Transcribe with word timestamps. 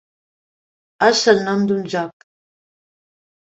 És 1.09 1.21
el 1.35 1.43
nom 1.49 1.67
d'un 1.73 1.85
joc. 1.97 2.29